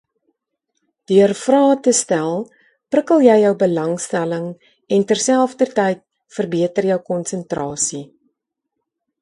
[1.11, 2.39] Deur vrae te stel,
[2.95, 4.49] prikkel jy jou belangstelling
[4.97, 6.03] en terselfdertyd
[6.39, 8.05] verbeter jou konsentrasie.